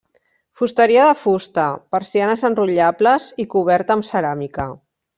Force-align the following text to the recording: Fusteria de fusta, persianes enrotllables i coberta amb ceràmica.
Fusteria 0.61 1.03
de 1.09 1.13
fusta, 1.25 1.67
persianes 1.97 2.47
enrotllables 2.51 3.31
i 3.45 3.49
coberta 3.57 3.99
amb 4.01 4.13
ceràmica. 4.13 4.71